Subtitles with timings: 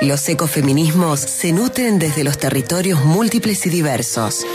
[0.00, 4.46] Los ecofeminismos se nutren desde los territorios múltiples y diversos.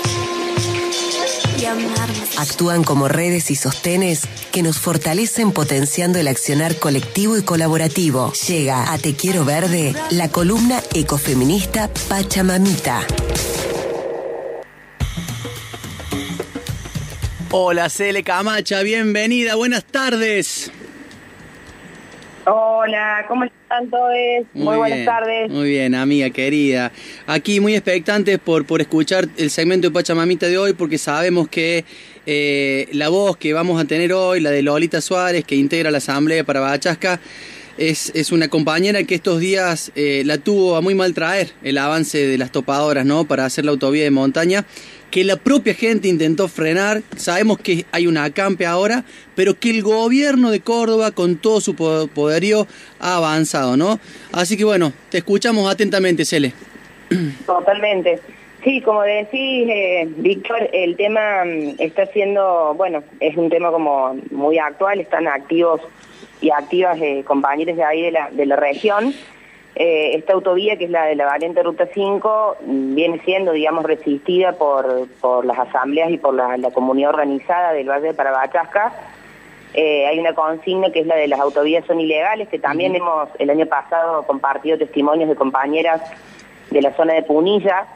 [2.37, 4.21] Actúan como redes y sostenes
[4.53, 8.31] que nos fortalecen potenciando el accionar colectivo y colaborativo.
[8.47, 13.05] Llega a Te Quiero Verde la columna ecofeminista Pachamamita.
[17.51, 20.71] Hola Cele Camacha, bienvenida, buenas tardes.
[22.45, 24.11] Hola, ¿cómo están todos?
[24.53, 25.49] Muy, buenas tardes.
[25.49, 26.91] Muy bien, amiga querida.
[27.25, 31.85] Aquí muy expectantes por, por escuchar el segmento de Pachamamita de hoy porque sabemos que
[32.25, 35.99] eh, la voz que vamos a tener hoy, la de Lolita Suárez, que integra la
[35.99, 37.21] Asamblea para Bachasca,
[37.77, 41.77] es, es una compañera que estos días eh, la tuvo a muy mal traer el
[41.77, 43.25] avance de las topadoras, ¿no?
[43.25, 44.65] Para hacer la autovía de montaña
[45.13, 47.03] que la propia gente intentó frenar.
[47.17, 49.03] Sabemos que hay una acampe ahora,
[49.35, 52.65] pero que el gobierno de Córdoba, con todo su poderío,
[52.99, 53.99] ha avanzado, ¿no?
[54.31, 56.53] Así que bueno, te escuchamos atentamente, Cele.
[57.45, 58.21] Totalmente.
[58.63, 64.17] Sí, como decís, eh, Víctor, el tema mm, está siendo, bueno, es un tema como
[64.31, 65.79] muy actual, están activos
[66.41, 69.13] y activas eh, compañeros de ahí de la, de la región.
[69.75, 74.53] Eh, esta autovía, que es la de la variante Ruta 5, viene siendo, digamos, resistida
[74.53, 78.93] por, por las asambleas y por la, comunidad organizada del Valle de Parabachasca.
[79.73, 83.29] Eh, hay una consigna que es la de las autovías son ilegales, que también hemos
[83.39, 86.01] el año pasado compartido testimonios de compañeras
[86.69, 87.87] de la zona de Punilla.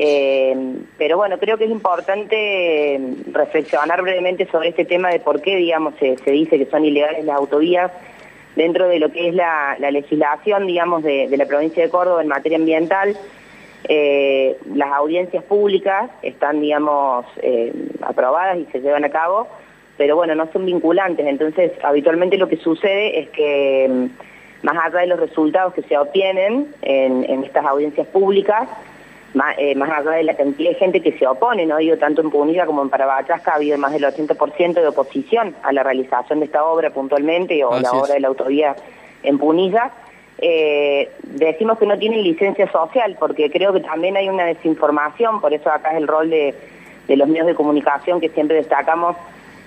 [0.00, 0.56] Eh,
[0.98, 5.94] pero bueno, creo que es importante reflexionar brevemente sobre este tema de por qué, digamos,
[5.96, 7.92] se dice que son ilegales las autovías
[8.56, 12.58] dentro de lo que es la, legislación, digamos, de, la provincia de Córdoba en materia
[12.58, 13.16] ambiental,
[13.88, 19.48] eh, las audiencias públicas están, digamos, eh, aprobadas y se llevan a cabo,
[19.96, 21.26] pero bueno, no son vinculantes.
[21.26, 24.06] Entonces, habitualmente lo que sucede es que, mm,
[24.66, 28.68] más allá de los resultados que se obtienen en estas audiencias públicas,
[29.58, 32.30] eh, más, allá de la cantidad de gente que se opone, no digo tanto en
[32.30, 36.46] Punilla como en Parabachasca, ha habido más del 80% de oposición a la realización de
[36.46, 38.74] esta obra puntualmente o la obra de la autovía
[39.22, 39.92] en Punilla.
[40.38, 45.52] Eh, decimos que no tienen licencia social porque creo que también hay una desinformación, por
[45.52, 46.54] eso acá es el rol de,
[47.08, 49.16] los medios de comunicación que siempre destacamos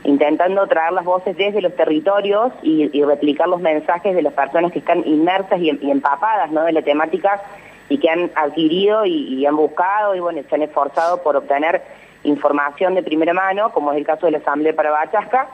[0.04, 4.80] intentando traer las voces desde los territorios y, replicar los mensajes de las personas que
[4.80, 6.64] están inmersas y, y empapadas ¿no?
[6.64, 7.42] de la temática
[7.90, 11.82] y que han adquirido y, han buscado y bueno, se han esforzado por obtener
[12.24, 15.48] información de primera mano, como es el caso de la Asamblea para Bachasca,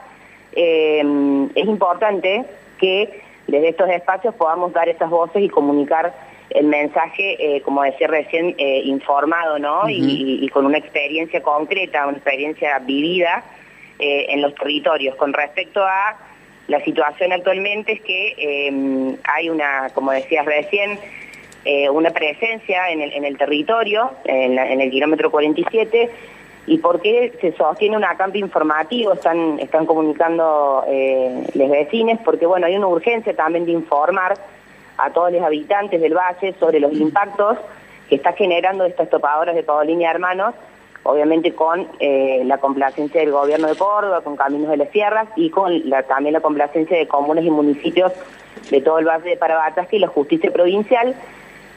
[0.52, 1.02] eh,
[1.54, 2.44] es importante
[2.78, 6.14] que desde estos espacios podamos dar esas voces y comunicar
[6.50, 9.88] el mensaje, eh, como decía recién, eh, informado, ¿no?
[9.88, 13.44] y, con una experiencia concreta, una experiencia vivida
[13.98, 15.14] en los territorios.
[15.16, 16.16] Con respecto a
[16.68, 20.98] la situación actualmente es que hay una, como decías recién,
[21.64, 26.10] eh, una presencia en el, en el territorio, en, el kilómetro 47,
[26.66, 32.46] y por qué se sostiene un acampe informativo, están, están comunicando eh, los vecinos, porque
[32.46, 34.34] bueno, hay una urgencia también de informar
[34.96, 37.58] a todos los habitantes del valle sobre los impactos
[38.08, 40.54] que está generando estas topadoras de Paulina Hermanos,
[41.02, 45.50] obviamente con eh, la complacencia del gobierno de Córdoba, con Caminos de las Sierras y
[45.50, 48.12] con la, también la complacencia de comunes y municipios
[48.70, 51.14] de todo el valle de Parabatasca y la justicia provincial,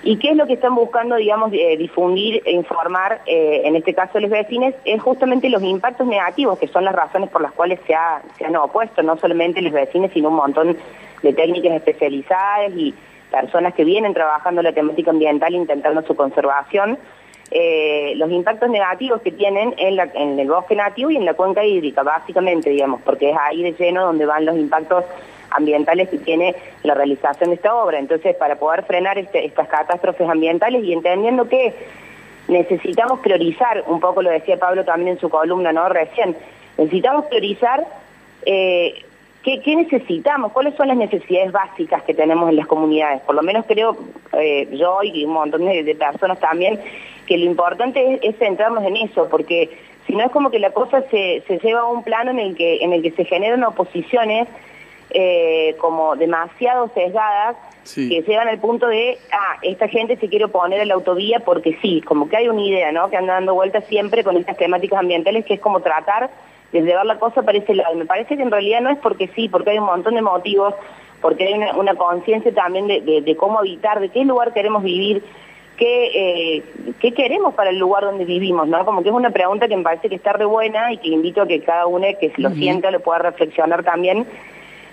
[0.06, 3.94] ¿Y qué es lo que están buscando, digamos, eh, difundir e informar, eh, en este
[3.94, 4.74] caso los vecinos?
[4.84, 9.02] Es justamente los impactos negativos, que son las razones por las cuales se, han opuesto,
[9.02, 10.78] no solamente los vecinos, sino un montón
[11.22, 12.94] de técnicas especializadas y
[13.32, 16.98] personas que vienen trabajando la temática ambiental intentando su conservación.
[17.52, 21.64] Eh, los impactos negativos que tienen en, en el bosque nativo y en la cuenca
[21.64, 25.06] hídrica, básicamente, digamos, porque es ahí de lleno donde van los impactos
[25.54, 28.00] ambientales que tiene la realización de esta obra.
[28.00, 31.74] Entonces, para poder frenar este, estas catástrofes ambientales y entendiendo que
[32.48, 35.88] necesitamos priorizar, un poco lo decía Pablo también en su columna, ¿no?
[35.90, 36.36] Recién,
[36.78, 37.86] necesitamos priorizar
[38.46, 39.04] eh,
[39.44, 43.22] ¿qué, necesitamos, cuáles son las necesidades básicas que tenemos en las comunidades.
[43.22, 43.98] Por lo menos creo
[44.34, 46.80] eh, yo y un montón de, personas también
[47.28, 49.70] que lo importante es, centrarnos en eso, porque
[50.08, 52.56] si no es como que la cosa se, se lleva a un plano en el
[52.56, 54.48] que, en el que se generan oposiciones
[55.14, 57.56] eh, como demasiado sesgadas
[57.94, 61.78] que llegan al punto de, ah, esta gente se quiere oponer a la autovía porque
[61.82, 63.10] sí, como que hay una idea, ¿no?
[63.10, 66.32] Que anda dando vueltas siempre con estas temáticas ambientales que es como tratar
[66.72, 67.94] de llevar la cosa para ese lado.
[67.96, 70.74] Me parece que en realidad no es porque sí, porque hay un montón de motivos,
[71.22, 75.22] porque hay una, conciencia también de, cómo habitar, de qué lugar queremos vivir,
[75.78, 76.64] qué, eh,
[77.00, 78.84] qué queremos para el lugar donde vivimos, ¿no?
[78.86, 81.44] Como que es una pregunta que me parece que está re buena y que invito
[81.44, 84.26] a que cada uno que se lo sienta lo pueda reflexionar también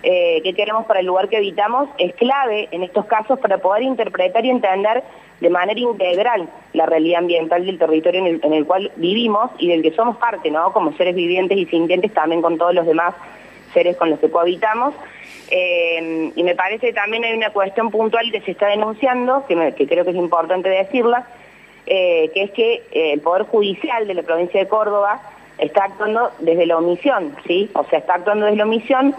[0.02, 3.82] eh, qué queremos para el lugar que habitamos, es clave en estos casos para poder
[3.82, 5.02] interpretar y entender
[5.40, 9.92] de manera integral la realidad ambiental del territorio en el, cual vivimos y del que
[9.92, 10.72] somos parte, ¿no?
[10.72, 13.14] Como seres vivientes y sintientes también con todos los demás
[13.74, 14.94] seres con los que cohabitamos.
[15.50, 20.04] Eh, y me parece también hay una cuestión puntual que se está denunciando, que, creo
[20.04, 21.26] que es importante decirla,
[21.86, 25.20] eh, que es que el Poder Judicial de la provincia de Córdoba
[25.58, 27.70] está actuando desde la omisión, ¿sí?
[27.74, 29.14] O sea, está actuando desde la omisión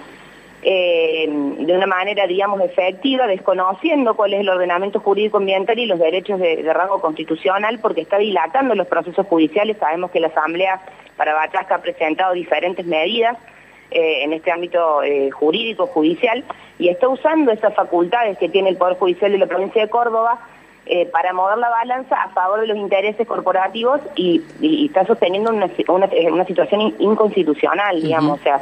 [0.63, 5.97] eh, de una manera, digamos, efectiva, desconociendo cuál es el ordenamiento jurídico ambiental y los
[5.97, 9.77] derechos de, rango constitucional, porque está dilatando los procesos judiciales.
[9.79, 10.79] Sabemos que la Asamblea
[11.17, 13.37] para Bachasca ha presentado diferentes medidas
[13.89, 16.43] eh, en este ámbito eh, jurídico, judicial,
[16.77, 20.39] y está usando esas facultades que tiene el Poder Judicial de la provincia de Córdoba
[21.13, 24.41] para mover la balanza a favor de los intereses corporativos y,
[24.85, 28.59] está sosteniendo una, una, situación inconstitucional, digamos, o sea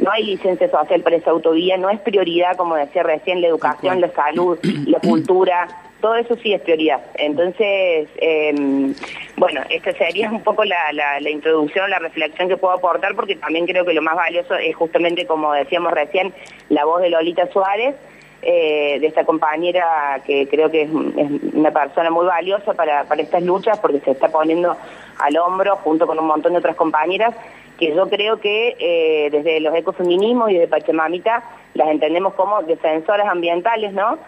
[0.00, 4.00] no hay licencia social para esa autovía, no es prioridad, como decía recién, la educación,
[4.00, 5.68] la salud, la cultura,
[6.00, 7.00] todo eso sí es prioridad.
[7.14, 8.94] Entonces, em,
[9.36, 13.84] bueno, esta sería un poco la, introducción, la reflexión que puedo aportar, porque también creo
[13.84, 16.32] que lo más valioso es justamente, como decíamos recién,
[16.70, 17.94] la voz de Lolita Suárez,
[18.42, 23.42] eh, de esta compañera que creo que es, una persona muy valiosa para, para estas
[23.42, 24.76] luchas, porque se está poniendo
[25.18, 27.34] al hombro junto con un montón de otras compañeras
[27.80, 31.42] que yo creo que eh, desde los ecofeminismos y de Pachamamita
[31.74, 34.18] las entendemos como defensoras ambientales, ¿no?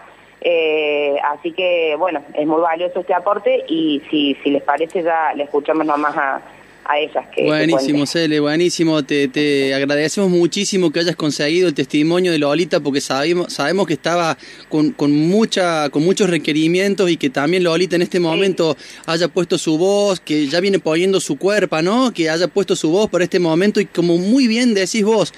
[0.41, 5.33] Eh, así que, bueno, es muy valioso este aporte y si, si les parece ya
[5.35, 6.41] le escuchamos nomás a,
[6.85, 7.25] a ellas.
[7.35, 9.03] Que, buenísimo, Cele, buenísimo.
[9.03, 13.93] Te, te, agradecemos muchísimo que hayas conseguido el testimonio de Lolita porque sabemos, sabemos que
[13.93, 14.37] estaba
[14.69, 18.75] con, con, mucha, con muchos requerimientos y que también Lolita en este momento
[19.05, 22.13] haya puesto su voz, que ya viene poniendo su cuerpo, ¿no?
[22.13, 25.33] Que haya puesto su voz por este momento y como muy bien decís vos,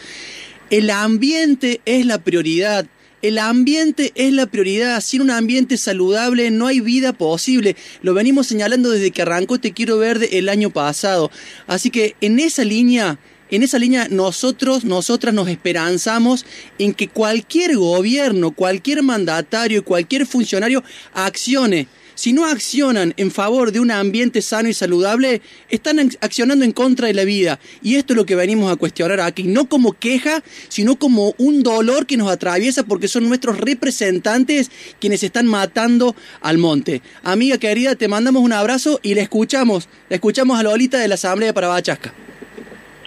[0.70, 2.88] el ambiente es la prioridad
[3.28, 5.02] el ambiente es la prioridad.
[5.02, 7.76] Sin un ambiente saludable no hay vida posible.
[8.02, 11.32] Lo venimos señalando desde que arrancó Te Quiero Verde el año pasado.
[11.66, 13.18] Así que en esa línea
[13.52, 16.46] en esa línea nosotros, nosotras nos esperanzamos
[16.80, 20.84] en que cualquier gobierno, cualquier mandatario, cualquier funcionario
[21.14, 26.72] accione si no accionan en favor de un ambiente sano y saludable, están accionando en
[26.72, 27.60] contra de la vida.
[27.82, 31.62] Y esto es lo que venimos a cuestionar aquí, no como queja, sino como un
[31.62, 37.02] dolor que nos atraviesa porque son nuestros representantes quienes están matando al monte.
[37.24, 41.16] Amiga querida, te mandamos un abrazo y le escuchamos, le escuchamos a Lolita de la
[41.16, 42.14] Asamblea de Parabachasca.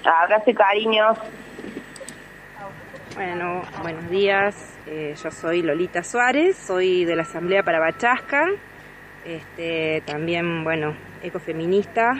[0.04, 1.18] Abrazo y cariños.
[3.14, 4.54] Bueno, buenos días.
[4.86, 8.48] Eh, yo soy Lolita Suárez, soy de la Asamblea Parabachasca
[9.28, 12.12] este, también, bueno, ecofeminista,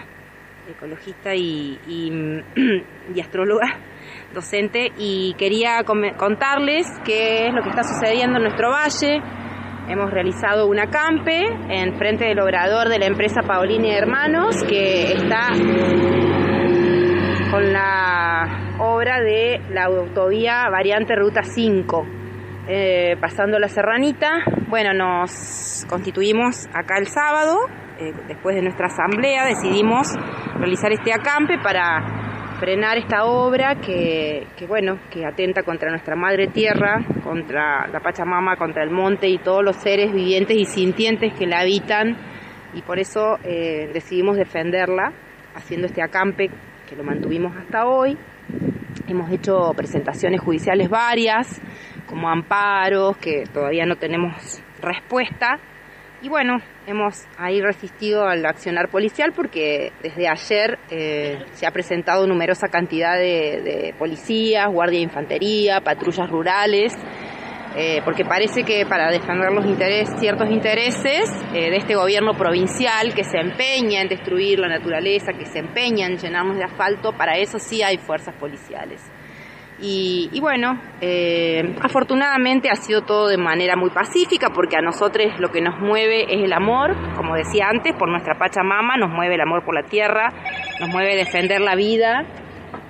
[0.69, 3.67] ecologista y, y, astróloga,
[4.35, 9.23] docente, y quería contarles qué es lo que está sucediendo en nuestro valle.
[9.89, 15.49] Hemos realizado un acampe en frente del obrador de la empresa Paolini Hermanos, que está
[17.51, 22.18] con la obra de la autovía variante Ruta 5
[22.69, 27.56] eh, pasando la serranita, bueno, nos constituimos acá el sábado,
[27.99, 30.15] eh, después de nuestra asamblea, decidimos
[30.59, 32.29] realizar este acampe para
[32.61, 38.85] frenar esta obra que, bueno, que atenta contra nuestra madre tierra, contra la Pachamama, contra
[38.85, 42.17] el monte y todos los seres vivientes y sintientes que la habitan
[42.75, 45.12] y por eso eh, decidimos defenderla
[45.54, 46.50] haciendo este acampe
[46.88, 48.19] que lo mantuvimos hasta hoy.
[49.07, 51.62] Hemos hecho presentaciones judiciales varias,
[52.09, 55.59] como amparos, que todavía no tenemos respuesta.
[56.21, 62.27] Y bueno, hemos ahí resistido al accionar policial porque desde ayer eh, se ha presentado
[62.27, 66.93] numerosa cantidad de, policías, guardia de infantería, patrullas rurales,
[67.77, 73.15] eh, porque parece que para defender los intereses, ciertos intereses eh, de este gobierno provincial
[73.15, 77.38] que se empeña en destruir la naturaleza, que se empeña en llenarnos de asfalto, para
[77.38, 79.09] eso sí hay fuerzas policiales.
[79.80, 85.50] Y, bueno, eh, afortunadamente ha sido todo de manera muy pacífica porque a nosotros lo
[85.50, 89.40] que nos mueve es el amor, como decía antes, por nuestra Pachamama, nos mueve el
[89.40, 90.32] amor por la tierra,
[90.80, 92.26] nos mueve defender la vida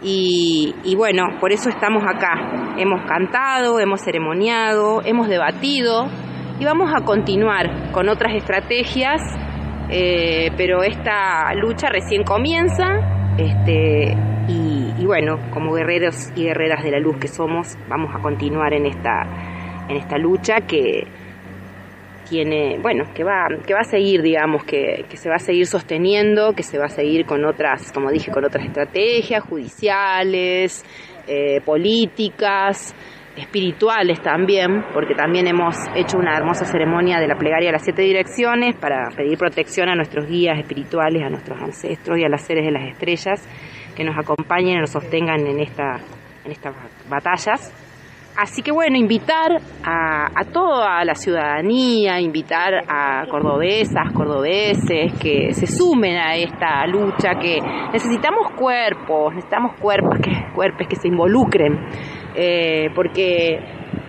[0.00, 2.74] y, bueno, por eso estamos acá.
[2.78, 6.06] Hemos cantado, hemos ceremoniado, hemos debatido
[6.58, 9.20] y vamos a continuar con otras estrategias,
[9.90, 14.16] eh, pero esta lucha recién comienza este,
[15.06, 19.86] bueno, como guerreros y guerreras de la luz que somos, vamos a continuar en esta,
[19.88, 21.06] en esta lucha que
[22.28, 25.66] tiene, bueno, que va, que va a seguir, digamos, que, que se va a seguir
[25.66, 30.84] sosteniendo, que se va a seguir con otras, como dije, con otras estrategias judiciales,
[31.26, 32.94] eh, políticas,
[33.36, 38.02] espirituales también, porque también hemos hecho una hermosa ceremonia de la plegaria de las siete
[38.02, 42.64] direcciones para pedir protección a nuestros guías espirituales, a nuestros ancestros y a las seres
[42.64, 43.48] de las estrellas
[43.98, 45.96] que nos acompañen y nos sostengan en, esta,
[46.44, 46.72] en estas
[47.10, 47.74] batallas.
[48.36, 55.66] Así que bueno, invitar a, a, toda la ciudadanía, invitar a cordobesas, cordobeses que se
[55.66, 57.58] sumen a esta lucha, que
[57.92, 61.76] necesitamos cuerpos, necesitamos cuerpos que, cuerpos que se involucren,
[62.36, 63.58] eh, porque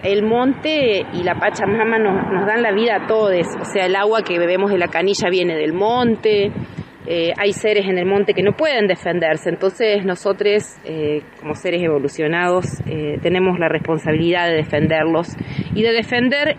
[0.03, 3.96] el monte y la Pachamama nos, nos dan la vida a todos, o sea, el
[3.96, 6.51] agua que bebemos de la canilla viene del monte,
[7.12, 11.82] eh, hay seres en el monte que no pueden defenderse, entonces nosotros eh, como seres
[11.82, 15.36] evolucionados eh, tenemos la responsabilidad de defenderlos
[15.74, 16.58] y de defender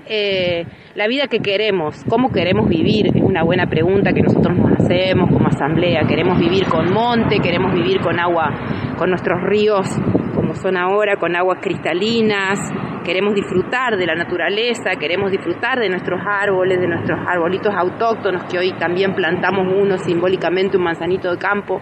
[0.96, 5.30] la vida que queremos, cómo queremos vivir, es una buena pregunta que nosotros nos hacemos
[5.30, 8.50] como asamblea, queremos vivir con monte, queremos vivir con agua,
[8.98, 9.86] con nuestros ríos
[10.34, 12.58] como son ahora, con aguas cristalinas,
[13.04, 18.58] queremos disfrutar de la naturaleza, queremos disfrutar de nuestros árboles, de nuestros arbolitos autóctonos, que
[18.58, 21.80] hoy también plantamos uno simbólicamente, un manzanito de campo.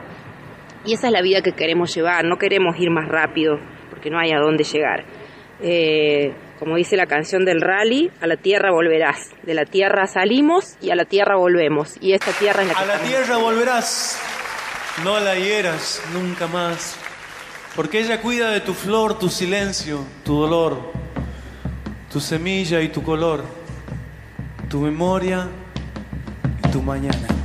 [0.85, 3.59] Y esa es la vida que queremos llevar, no queremos ir más rápido,
[3.91, 5.05] porque no hay a dónde llegar.
[5.61, 9.31] Eh, como dice la canción del rally, a la tierra volverás.
[9.43, 11.97] De la tierra salimos y a la tierra volvemos.
[12.01, 14.21] Y esta tierra es la que A la estamos- tierra volverás,
[15.05, 16.99] no la hieras nunca más,
[17.77, 20.93] porque ella cuida de tu flor, tu silencio, tu dolor,
[22.11, 23.45] tu semilla y tu color,
[24.69, 25.49] tu memoria
[26.65, 27.38] y tu mañana.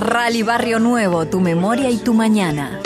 [0.00, 2.80] Rally Barrio Nuevo, Tu Memoria y Tu Mañana.